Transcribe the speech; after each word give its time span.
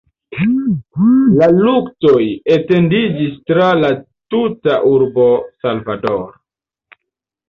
La 1.41 1.49
luktoj 1.65 2.23
etendiĝis 2.55 3.35
tra 3.49 3.67
la 3.81 3.91
tuta 4.35 4.79
urbo 4.93 5.27
Salvador. 5.67 6.25